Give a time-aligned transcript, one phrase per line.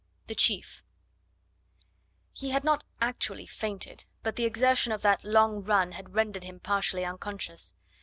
[0.25, 0.81] THE CHIEF
[2.33, 6.59] He had not actually fainted, but the exertion of that long run had rendered him
[6.59, 7.75] partially unconscious.